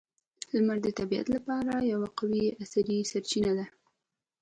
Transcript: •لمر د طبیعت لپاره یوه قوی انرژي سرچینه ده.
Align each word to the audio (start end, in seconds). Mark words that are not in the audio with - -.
•لمر 0.53 0.77
د 0.83 0.87
طبیعت 0.99 1.27
لپاره 1.35 1.73
یوه 1.91 2.07
قوی 2.19 2.43
انرژي 2.49 2.97
سرچینه 3.11 3.51
ده. 3.57 3.65